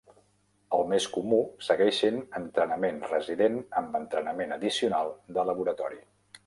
El 0.77 0.87
més 0.93 1.05
comú 1.17 1.37
segueix 1.67 1.99
sent 2.05 2.17
entrenament 2.41 2.99
resident 3.13 3.61
amb 3.83 4.01
entrenament 4.03 4.59
addicional 4.61 5.19
de 5.39 5.47
laboratori. 5.55 6.05